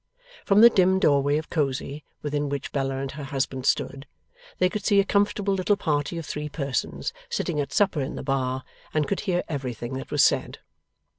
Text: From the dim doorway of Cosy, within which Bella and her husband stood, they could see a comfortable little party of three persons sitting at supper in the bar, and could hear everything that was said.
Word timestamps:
From 0.45 0.61
the 0.61 0.71
dim 0.71 0.97
doorway 0.97 1.37
of 1.37 1.51
Cosy, 1.51 2.03
within 2.23 2.49
which 2.49 2.71
Bella 2.71 2.97
and 2.97 3.11
her 3.11 3.23
husband 3.25 3.67
stood, 3.67 4.07
they 4.57 4.67
could 4.67 4.83
see 4.83 4.99
a 4.99 5.05
comfortable 5.05 5.53
little 5.53 5.77
party 5.77 6.17
of 6.17 6.25
three 6.25 6.49
persons 6.49 7.13
sitting 7.29 7.59
at 7.61 7.71
supper 7.71 8.01
in 8.01 8.15
the 8.15 8.23
bar, 8.23 8.63
and 8.95 9.07
could 9.07 9.19
hear 9.19 9.43
everything 9.47 9.93
that 9.93 10.09
was 10.09 10.23
said. 10.23 10.57